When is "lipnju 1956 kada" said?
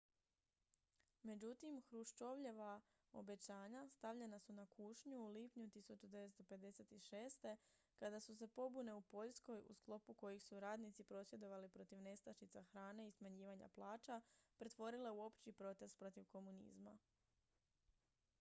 5.31-8.19